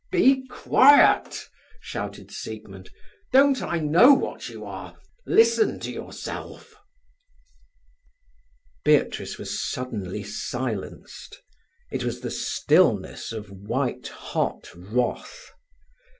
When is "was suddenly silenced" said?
9.37-11.43